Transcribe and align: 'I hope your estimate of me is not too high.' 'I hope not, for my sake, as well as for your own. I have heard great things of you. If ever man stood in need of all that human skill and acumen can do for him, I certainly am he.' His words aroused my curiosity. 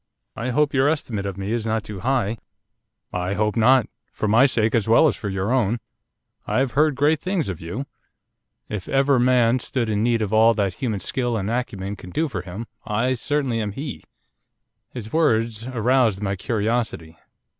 'I 0.35 0.49
hope 0.49 0.73
your 0.73 0.89
estimate 0.89 1.27
of 1.27 1.37
me 1.37 1.51
is 1.51 1.63
not 1.63 1.83
too 1.83 1.99
high.' 1.99 2.37
'I 3.13 3.33
hope 3.35 3.55
not, 3.55 3.85
for 4.11 4.27
my 4.27 4.47
sake, 4.47 4.73
as 4.73 4.87
well 4.87 5.07
as 5.07 5.15
for 5.15 5.29
your 5.29 5.51
own. 5.51 5.79
I 6.47 6.57
have 6.57 6.71
heard 6.71 6.95
great 6.95 7.21
things 7.21 7.49
of 7.49 7.61
you. 7.61 7.85
If 8.67 8.89
ever 8.89 9.19
man 9.19 9.59
stood 9.59 9.89
in 9.89 10.01
need 10.01 10.23
of 10.23 10.33
all 10.33 10.55
that 10.55 10.73
human 10.73 11.01
skill 11.01 11.37
and 11.37 11.51
acumen 11.51 11.95
can 11.97 12.09
do 12.09 12.27
for 12.29 12.41
him, 12.41 12.65
I 12.83 13.13
certainly 13.13 13.61
am 13.61 13.73
he.' 13.73 14.03
His 14.89 15.13
words 15.13 15.67
aroused 15.67 16.19
my 16.19 16.35
curiosity. 16.35 17.19